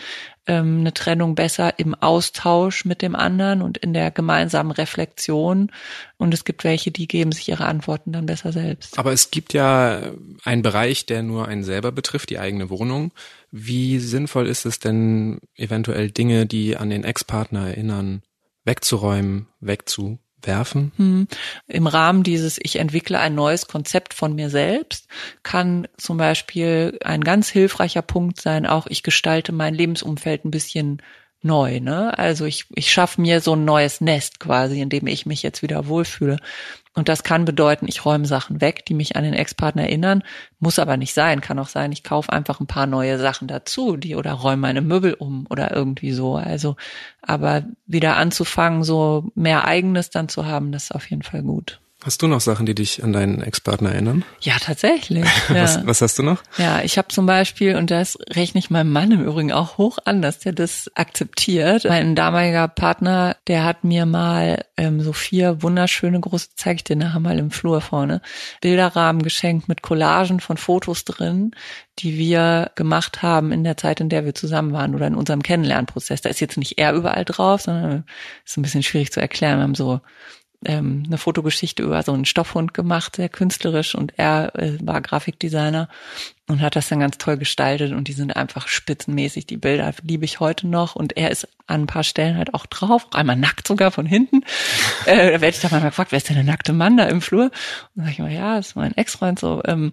[0.45, 5.71] ähm, eine Trennung besser im Austausch mit dem anderen und in der gemeinsamen Reflexion.
[6.17, 8.99] Und es gibt welche, die geben sich ihre Antworten dann besser selbst.
[8.99, 10.11] Aber es gibt ja
[10.43, 13.11] einen Bereich, der nur einen selber betrifft, die eigene Wohnung.
[13.49, 18.21] Wie sinnvoll ist es denn, eventuell Dinge, die an den Ex-Partner erinnern,
[18.65, 20.91] wegzuräumen, wegzu werfen?
[20.97, 21.27] Hm.
[21.67, 25.07] Im Rahmen dieses Ich entwickle ein neues Konzept von mir selbst
[25.43, 31.01] kann zum Beispiel ein ganz hilfreicher Punkt sein, auch ich gestalte mein Lebensumfeld ein bisschen
[31.43, 31.79] neu.
[31.79, 32.17] Ne?
[32.17, 35.61] Also ich, ich schaffe mir so ein neues Nest quasi, in dem ich mich jetzt
[35.61, 36.37] wieder wohlfühle.
[36.95, 40.23] Und das kann bedeuten, ich räume Sachen weg, die mich an den Ex-Partner erinnern.
[40.59, 41.41] Muss aber nicht sein.
[41.41, 44.81] Kann auch sein, ich kaufe einfach ein paar neue Sachen dazu, die oder räume meine
[44.81, 46.35] Möbel um oder irgendwie so.
[46.35, 46.75] Also,
[47.21, 51.79] aber wieder anzufangen, so mehr eigenes dann zu haben, das ist auf jeden Fall gut.
[52.03, 54.25] Hast du noch Sachen, die dich an deinen Ex-Partner erinnern?
[54.41, 55.25] Ja, tatsächlich.
[55.53, 55.63] Ja.
[55.63, 56.41] was, was hast du noch?
[56.57, 59.97] Ja, ich habe zum Beispiel, und das rechne ich meinem Mann im Übrigen auch hoch
[60.05, 61.85] an, dass der das akzeptiert.
[61.85, 66.95] Mein damaliger Partner, der hat mir mal ähm, so vier wunderschöne große, zeige ich dir
[66.95, 68.21] nachher mal im Flur vorne,
[68.61, 71.51] Bilderrahmen geschenkt mit Collagen von Fotos drin,
[71.99, 75.43] die wir gemacht haben in der Zeit, in der wir zusammen waren oder in unserem
[75.43, 76.21] Kennenlernprozess.
[76.21, 78.05] Da ist jetzt nicht er überall drauf, sondern
[78.45, 79.59] ist ein bisschen schwierig zu erklären.
[79.59, 80.01] Wir haben so
[80.65, 85.89] ähm, eine Fotogeschichte über so einen Stoffhund gemacht, sehr künstlerisch und er äh, war Grafikdesigner
[86.47, 89.47] und hat das dann ganz toll gestaltet und die sind einfach spitzenmäßig.
[89.47, 92.65] Die Bilder liebe ich heute noch und er ist an ein paar Stellen halt auch
[92.65, 94.41] drauf, einmal nackt sogar von hinten.
[95.05, 97.21] Äh, da werde ich dann mal gefragt, wer ist denn der nackte Mann da im
[97.21, 97.51] Flur?
[97.93, 99.61] Und sag ich mal, ja, ist mein Ex-Freund so.
[99.65, 99.91] Ähm,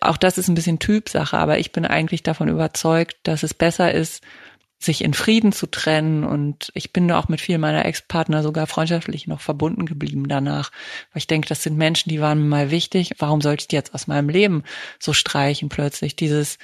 [0.00, 3.92] auch das ist ein bisschen Typsache, aber ich bin eigentlich davon überzeugt, dass es besser
[3.92, 4.22] ist,
[4.84, 6.24] sich in Frieden zu trennen.
[6.24, 10.70] Und ich bin auch mit vielen meiner Ex-Partner sogar freundschaftlich noch verbunden geblieben danach.
[11.12, 13.14] Weil ich denke, das sind Menschen, die waren mir mal wichtig.
[13.18, 14.62] Warum sollte ich die jetzt aus meinem Leben
[14.98, 16.16] so streichen plötzlich?
[16.16, 16.58] Dieses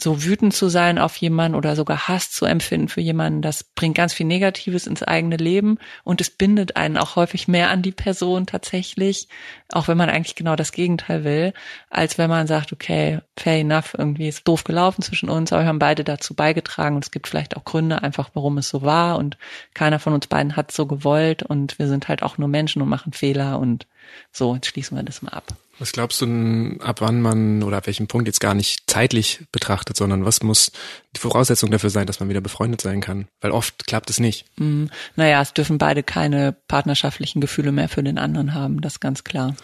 [0.00, 3.94] so wütend zu sein auf jemanden oder sogar Hass zu empfinden für jemanden, das bringt
[3.94, 7.92] ganz viel Negatives ins eigene Leben und es bindet einen auch häufig mehr an die
[7.92, 9.28] Person tatsächlich,
[9.70, 11.52] auch wenn man eigentlich genau das Gegenteil will,
[11.88, 15.68] als wenn man sagt, okay, fair enough, irgendwie ist doof gelaufen zwischen uns, aber wir
[15.68, 19.18] haben beide dazu beigetragen und es gibt vielleicht auch Gründe einfach, warum es so war
[19.18, 19.36] und
[19.74, 22.88] keiner von uns beiden hat so gewollt und wir sind halt auch nur Menschen und
[22.88, 23.86] machen Fehler und
[24.32, 25.44] so, jetzt schließen wir das mal ab.
[25.78, 29.96] Was glaubst du, ab wann man oder ab welchem Punkt jetzt gar nicht zeitlich betrachtet,
[29.96, 30.70] sondern was muss
[31.16, 33.26] die Voraussetzung dafür sein, dass man wieder befreundet sein kann?
[33.40, 34.44] Weil oft klappt es nicht.
[34.56, 39.00] Mm, naja, es dürfen beide keine partnerschaftlichen Gefühle mehr für den anderen haben, das ist
[39.00, 39.56] ganz klar.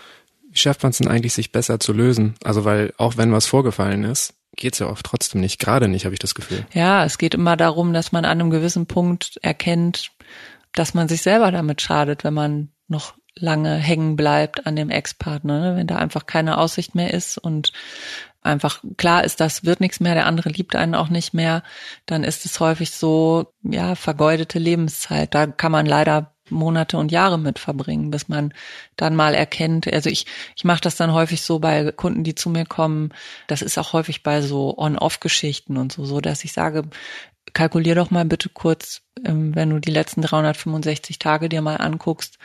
[0.50, 2.34] Wie schafft man es denn eigentlich, sich besser zu lösen?
[2.42, 6.14] Also weil auch wenn was vorgefallen ist, geht's ja oft trotzdem nicht, gerade nicht, habe
[6.14, 6.66] ich das Gefühl.
[6.72, 10.10] Ja, es geht immer darum, dass man an einem gewissen Punkt erkennt,
[10.72, 15.60] dass man sich selber damit schadet, wenn man noch lange hängen bleibt an dem Ex-Partner,
[15.60, 15.76] ne?
[15.76, 17.72] wenn da einfach keine Aussicht mehr ist und
[18.42, 21.62] einfach klar ist, das wird nichts mehr, der andere liebt einen auch nicht mehr,
[22.06, 25.34] dann ist es häufig so, ja, vergeudete Lebenszeit.
[25.34, 28.54] Da kann man leider Monate und Jahre mit verbringen, bis man
[28.96, 29.92] dann mal erkennt.
[29.92, 33.10] Also ich, ich mache das dann häufig so bei Kunden, die zu mir kommen.
[33.46, 36.84] Das ist auch häufig bei so On-Off-Geschichten und so, so dass ich sage,
[37.52, 42.38] kalkulier doch mal bitte kurz, ähm, wenn du die letzten 365 Tage dir mal anguckst,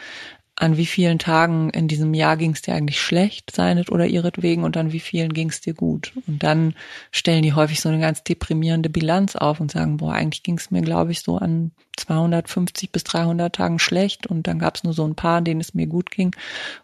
[0.56, 4.64] an wie vielen Tagen in diesem Jahr ging es dir eigentlich schlecht, seinet oder ihretwegen,
[4.64, 6.14] und an wie vielen ging es dir gut.
[6.28, 6.76] Und dann
[7.12, 10.70] stellen die häufig so eine ganz deprimierende Bilanz auf und sagen, boah, eigentlich ging es
[10.70, 14.94] mir, glaube ich, so an 250 bis 300 Tagen schlecht und dann gab es nur
[14.94, 16.36] so ein paar, denen es mir gut ging.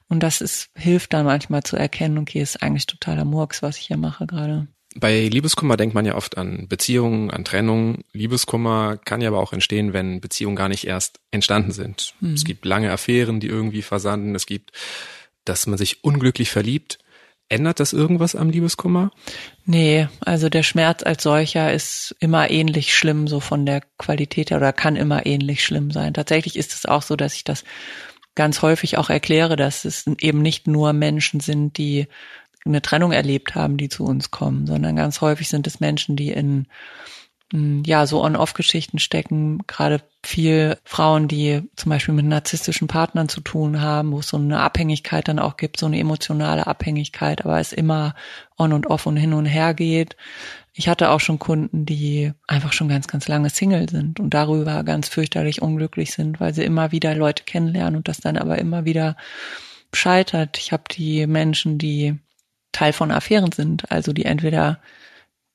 [0.07, 3.87] Und das ist, hilft dann manchmal zu erkennen, okay, ist eigentlich totaler Murks, was ich
[3.87, 4.67] hier mache gerade.
[4.99, 8.03] Bei Liebeskummer denkt man ja oft an Beziehungen, an Trennung.
[8.11, 12.13] Liebeskummer kann ja aber auch entstehen, wenn Beziehungen gar nicht erst entstanden sind.
[12.19, 12.33] Mhm.
[12.33, 14.35] Es gibt lange Affären, die irgendwie versanden.
[14.35, 14.71] Es gibt,
[15.45, 16.99] dass man sich unglücklich verliebt.
[17.51, 19.11] Ändert das irgendwas am Liebeskummer?
[19.65, 24.57] Nee, also der Schmerz als solcher ist immer ähnlich schlimm, so von der Qualität her,
[24.57, 26.13] oder kann immer ähnlich schlimm sein.
[26.13, 27.63] Tatsächlich ist es auch so, dass ich das
[28.35, 32.07] ganz häufig auch erkläre, dass es eben nicht nur Menschen sind, die
[32.65, 36.29] eine Trennung erlebt haben, die zu uns kommen, sondern ganz häufig sind es Menschen, die
[36.29, 36.67] in
[37.51, 43.81] ja, so On-Off-Geschichten stecken, gerade viel Frauen, die zum Beispiel mit narzisstischen Partnern zu tun
[43.81, 47.73] haben, wo es so eine Abhängigkeit dann auch gibt, so eine emotionale Abhängigkeit, aber es
[47.73, 48.13] immer
[48.55, 50.15] on und off und hin und her geht.
[50.73, 54.83] Ich hatte auch schon Kunden, die einfach schon ganz, ganz lange Single sind und darüber
[54.83, 58.85] ganz fürchterlich unglücklich sind, weil sie immer wieder Leute kennenlernen und das dann aber immer
[58.85, 59.17] wieder
[59.91, 60.59] scheitert.
[60.59, 62.19] Ich habe die Menschen, die
[62.71, 64.79] Teil von Affären sind, also die entweder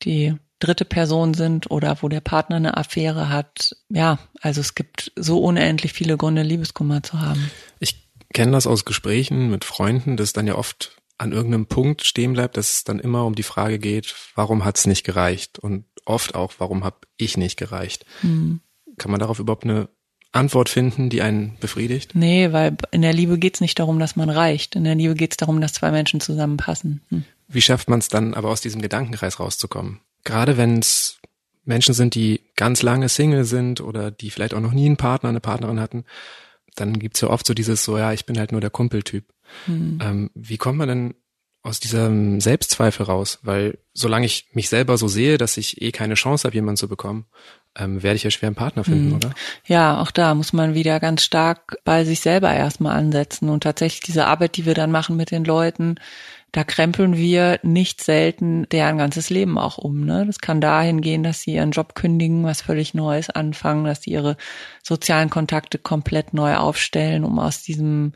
[0.03, 3.77] die dritte Person sind oder wo der Partner eine Affäre hat.
[3.88, 7.50] Ja, also es gibt so unendlich viele Gründe, Liebeskummer zu haben.
[7.81, 12.33] Ich kenne das aus Gesprächen mit Freunden, dass dann ja oft an irgendeinem Punkt stehen
[12.33, 15.59] bleibt, dass es dann immer um die Frage geht, warum hat es nicht gereicht?
[15.59, 18.05] Und oft auch, warum habe ich nicht gereicht?
[18.20, 18.61] Hm.
[18.98, 19.88] Kann man darauf überhaupt eine
[20.34, 22.14] Antwort finden, die einen befriedigt?
[22.14, 24.74] Nee, weil in der Liebe geht's nicht darum, dass man reicht.
[24.74, 27.02] In der Liebe geht's darum, dass zwei Menschen zusammenpassen.
[27.10, 27.24] Hm.
[27.48, 30.00] Wie schafft man es dann aber aus diesem Gedankenkreis rauszukommen?
[30.24, 31.18] Gerade wenn es
[31.64, 35.28] Menschen sind, die ganz lange Single sind oder die vielleicht auch noch nie einen Partner,
[35.28, 36.04] eine Partnerin hatten,
[36.74, 39.24] dann gibt's ja oft so dieses so, ja, ich bin halt nur der Kumpeltyp.
[39.66, 39.98] Hm.
[40.02, 41.14] Ähm, wie kommt man denn
[41.64, 43.40] aus diesem Selbstzweifel raus?
[43.42, 46.88] Weil solange ich mich selber so sehe, dass ich eh keine Chance habe, jemanden zu
[46.88, 47.27] bekommen,
[47.77, 49.14] ähm, werde ich ja schwer einen Partner finden, mhm.
[49.16, 49.35] oder?
[49.66, 54.00] Ja, auch da muss man wieder ganz stark bei sich selber erstmal ansetzen und tatsächlich
[54.00, 55.96] diese Arbeit, die wir dann machen mit den Leuten,
[56.53, 60.05] da krempeln wir nicht selten deren ganzes Leben auch um.
[60.05, 60.24] Ne?
[60.24, 64.11] Das kann dahin gehen, dass sie ihren Job kündigen, was völlig Neues anfangen, dass sie
[64.11, 64.37] ihre
[64.81, 68.12] sozialen Kontakte komplett neu aufstellen, um aus diesem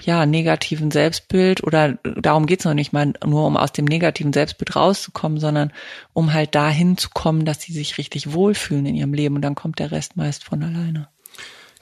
[0.00, 4.74] ja, negativen Selbstbild oder darum geht's noch nicht mal nur, um aus dem negativen Selbstbild
[4.74, 5.72] rauszukommen, sondern
[6.12, 9.54] um halt dahin zu kommen, dass sie sich richtig wohlfühlen in ihrem Leben und dann
[9.54, 11.08] kommt der Rest meist von alleine.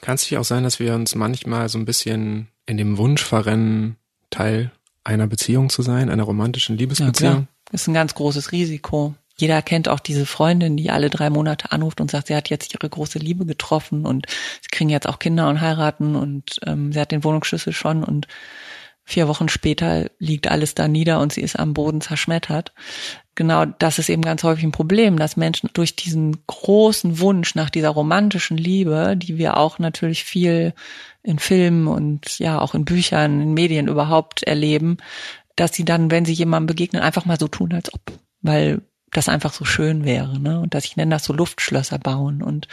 [0.01, 3.23] Kann es nicht auch sein, dass wir uns manchmal so ein bisschen in dem Wunsch
[3.23, 3.97] verrennen,
[4.29, 4.71] Teil
[5.03, 7.33] einer Beziehung zu sein, einer romantischen Liebesbeziehung?
[7.33, 9.15] Ja, Das ist ein ganz großes Risiko.
[9.41, 12.75] Jeder kennt auch diese Freundin, die alle drei Monate anruft und sagt, sie hat jetzt
[12.75, 14.27] ihre große Liebe getroffen und
[14.61, 18.27] sie kriegen jetzt auch Kinder und heiraten und ähm, sie hat den Wohnungsschlüssel schon und
[19.03, 22.71] vier Wochen später liegt alles da nieder und sie ist am Boden zerschmettert.
[23.33, 27.71] Genau das ist eben ganz häufig ein Problem, dass Menschen durch diesen großen Wunsch nach
[27.71, 30.75] dieser romantischen Liebe, die wir auch natürlich viel
[31.23, 34.97] in Filmen und ja auch in Büchern, in Medien überhaupt erleben,
[35.55, 38.01] dass sie dann, wenn sie jemandem begegnen, einfach mal so tun, als ob.
[38.43, 40.59] Weil das einfach so schön wäre, ne?
[40.59, 42.67] Und dass ich nenne das so Luftschlösser bauen und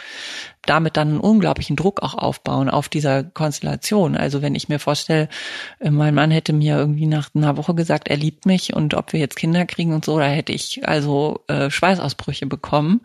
[0.65, 4.15] damit dann einen unglaublichen Druck auch aufbauen auf dieser Konstellation.
[4.15, 5.29] Also wenn ich mir vorstelle,
[5.79, 9.13] äh, mein Mann hätte mir irgendwie nach einer Woche gesagt, er liebt mich und ob
[9.13, 13.01] wir jetzt Kinder kriegen und so, da hätte ich also äh, Schweißausbrüche bekommen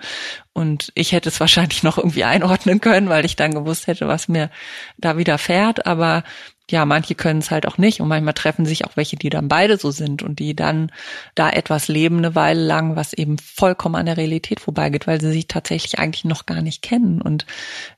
[0.52, 4.28] und ich hätte es wahrscheinlich noch irgendwie einordnen können, weil ich dann gewusst hätte, was
[4.28, 4.50] mir
[4.96, 5.86] da widerfährt.
[5.86, 6.22] Aber
[6.70, 9.48] ja, manche können es halt auch nicht und manchmal treffen sich auch welche, die dann
[9.48, 10.90] beide so sind und die dann
[11.34, 15.30] da etwas leben eine Weile lang, was eben vollkommen an der Realität vorbeigeht, weil sie
[15.30, 17.44] sich tatsächlich eigentlich noch gar nicht kennen und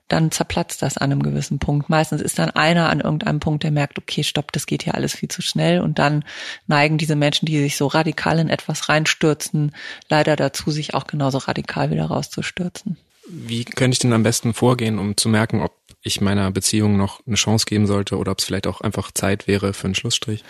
[0.08, 1.88] dann zerplatzt das an einem gewissen Punkt.
[1.88, 5.14] Meistens ist dann einer an irgendeinem Punkt, der merkt, okay, stopp, das geht hier alles
[5.14, 6.24] viel zu schnell und dann
[6.66, 9.76] neigen diese Menschen, die sich so radikal in etwas reinstürzen,
[10.08, 12.96] leider dazu, sich auch genauso radikal wieder rauszustürzen.
[13.28, 17.20] Wie könnte ich denn am besten vorgehen, um zu merken, ob ich meiner Beziehung noch
[17.26, 20.44] eine Chance geben sollte oder ob es vielleicht auch einfach Zeit wäre für einen Schlussstrich?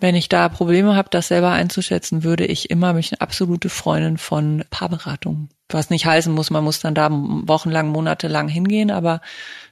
[0.00, 4.18] Wenn ich da Probleme habe, das selber einzuschätzen, würde ich immer mich eine absolute Freundin
[4.18, 5.48] von Paarberatung.
[5.68, 9.20] Was nicht heißen muss, man muss dann da wochenlang, monatelang hingehen, aber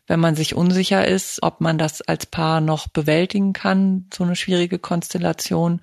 [0.06, 4.36] wenn man sich unsicher ist, ob man das als Paar noch bewältigen kann, so eine
[4.36, 5.80] schwierige Konstellation,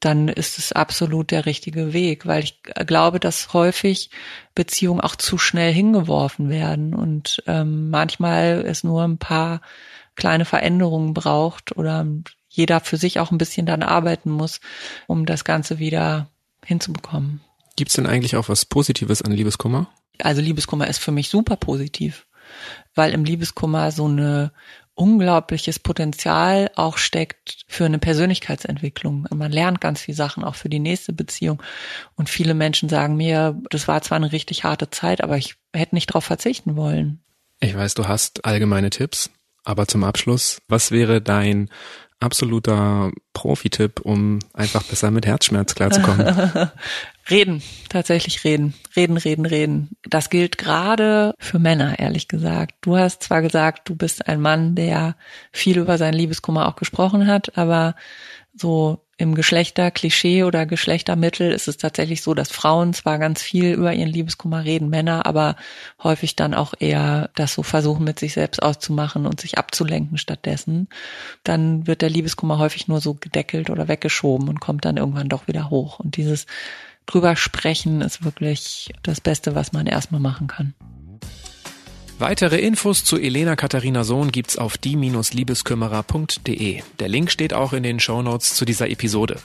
[0.00, 4.10] dann ist es absolut der richtige Weg, weil ich glaube, dass häufig
[4.54, 9.60] Beziehungen auch zu schnell hingeworfen werden und ähm, manchmal es nur ein paar
[10.16, 12.06] kleine Veränderungen braucht oder
[12.48, 14.60] jeder für sich auch ein bisschen dann arbeiten muss,
[15.06, 16.28] um das Ganze wieder
[16.64, 17.40] hinzubekommen.
[17.76, 19.88] Gibt es denn eigentlich auch was Positives an Liebeskummer?
[20.18, 22.26] Also Liebeskummer ist für mich super positiv,
[22.94, 24.52] weil im Liebeskummer so eine
[25.00, 29.26] unglaubliches Potenzial auch steckt für eine Persönlichkeitsentwicklung.
[29.34, 31.62] Man lernt ganz viele Sachen auch für die nächste Beziehung.
[32.16, 35.94] Und viele Menschen sagen mir, das war zwar eine richtig harte Zeit, aber ich hätte
[35.94, 37.20] nicht darauf verzichten wollen.
[37.60, 39.30] Ich weiß, du hast allgemeine Tipps,
[39.64, 41.70] aber zum Abschluss, was wäre dein
[42.20, 46.70] absoluter Profi-Tipp, um einfach besser mit Herzschmerz klarzukommen?
[47.30, 48.74] reden, tatsächlich reden.
[48.94, 49.96] Reden, reden, reden.
[50.08, 52.74] Das gilt gerade für Männer, ehrlich gesagt.
[52.82, 55.16] Du hast zwar gesagt, du bist ein Mann, der
[55.52, 57.94] viel über seinen Liebeskummer auch gesprochen hat, aber
[58.54, 63.92] so im Geschlechterklischee oder Geschlechtermittel ist es tatsächlich so, dass Frauen zwar ganz viel über
[63.92, 65.56] ihren Liebeskummer reden, Männer aber
[66.02, 70.88] häufig dann auch eher das so versuchen, mit sich selbst auszumachen und sich abzulenken stattdessen.
[71.44, 75.48] Dann wird der Liebeskummer häufig nur so gedeckelt oder weggeschoben und kommt dann irgendwann doch
[75.48, 76.00] wieder hoch.
[76.00, 76.46] Und dieses
[77.04, 80.72] drüber sprechen ist wirklich das Beste, was man erstmal machen kann.
[82.20, 86.82] Weitere Infos zu Elena Katharina Sohn gibt's auf die-liebeskümmerer.de.
[86.98, 89.38] Der Link steht auch in den Shownotes zu dieser Episode.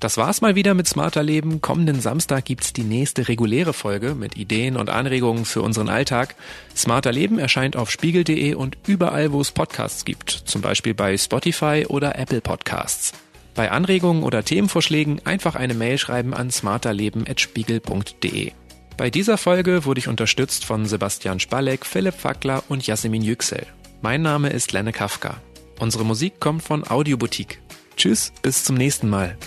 [0.00, 1.62] Das war's mal wieder mit Smarter Leben.
[1.62, 6.34] Kommenden Samstag gibt's die nächste reguläre Folge mit Ideen und Anregungen für unseren Alltag.
[6.76, 11.86] Smarter Leben erscheint auf spiegel.de und überall, wo es Podcasts gibt, zum Beispiel bei Spotify
[11.88, 13.14] oder Apple Podcasts.
[13.54, 18.52] Bei Anregungen oder Themenvorschlägen einfach eine Mail schreiben an smarterleben.spiegel.de.
[19.00, 23.66] Bei dieser Folge wurde ich unterstützt von Sebastian Spalek, Philipp Fackler und Jasmin Yüksel.
[24.02, 25.40] Mein Name ist Lenne Kafka.
[25.78, 27.62] Unsere Musik kommt von Audioboutique.
[27.96, 29.38] Tschüss, bis zum nächsten Mal.